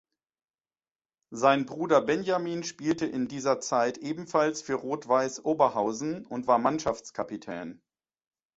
Sein 1.31 1.67
Bruder 1.67 2.01
Benjamin 2.01 2.63
spielte 2.63 3.05
in 3.05 3.27
dieser 3.27 3.59
Zeit 3.59 3.99
ebenfalls 3.99 4.63
für 4.63 4.73
Rot-Weiß 4.73 5.45
Oberhausen 5.45 6.25
und 6.25 6.47
war 6.47 6.57
Mannschaftskapitän. 6.57 7.83